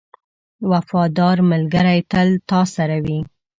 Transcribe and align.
•وفادار 0.71 1.37
ملګری 1.51 1.99
تل 2.11 2.29
تا 2.49 2.59
سره 2.75 2.97
وي. 3.05 3.19